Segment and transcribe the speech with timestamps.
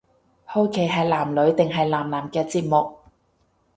[0.45, 2.97] 好奇係男女定係男男嘅節目